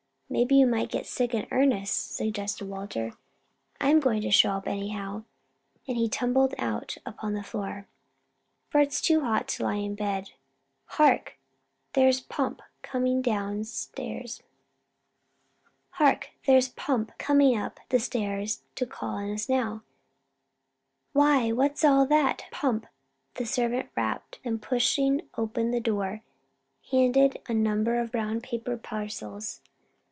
"Maybe 0.33 0.55
you 0.55 0.65
might 0.65 0.89
get 0.89 1.05
sick 1.05 1.33
in 1.33 1.45
earnest," 1.51 2.15
suggested 2.15 2.65
Walter. 2.65 3.11
"I'm 3.81 3.99
going 3.99 4.21
to 4.21 4.29
get 4.29 4.45
up 4.45 4.65
anyhow," 4.65 5.25
and 5.85 5.97
he 5.97 6.07
tumbled 6.07 6.55
out 6.57 6.95
upon 7.05 7.33
the 7.33 7.43
floor, 7.43 7.85
"for 8.69 8.79
it's 8.79 9.01
too 9.01 9.19
hot 9.19 9.49
to 9.49 9.63
lie 9.63 9.73
in 9.73 9.93
bed. 9.93 10.29
Hark! 10.85 11.37
there's 11.95 12.21
Pomp 12.21 12.61
coming 12.81 13.17
up 13.27 13.63
the 17.89 17.99
stairs 17.99 18.61
to 18.75 18.85
call 18.85 19.33
us 19.33 19.49
now. 19.49 19.83
Why, 21.11 21.51
what's 21.51 21.83
all 21.83 22.05
that, 22.05 22.45
Pomp?" 22.51 22.85
as 22.85 22.89
the 23.33 23.45
servant 23.45 23.89
rapped, 23.97 24.39
then 24.45 24.59
pushing 24.59 25.27
open 25.37 25.71
the 25.71 25.81
door, 25.81 26.21
handed 26.89 27.35
in 27.35 27.41
a 27.47 27.53
number 27.59 27.99
of 27.99 28.13
brown 28.13 28.39
paper 28.39 28.77
parcels. 28.77 29.59